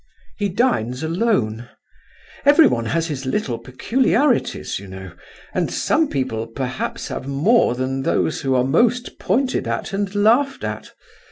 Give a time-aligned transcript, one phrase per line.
[0.35, 1.69] He dines alone.
[2.43, 5.11] Everyone has his little peculiarities, you know,
[5.53, 10.63] and some people perhaps have more than those who are most pointed at and laughed
[10.63, 10.91] at.